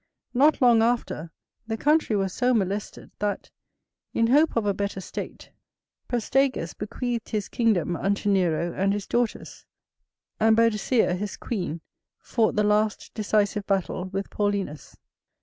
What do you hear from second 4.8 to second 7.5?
state, Prastaagus bequeathed his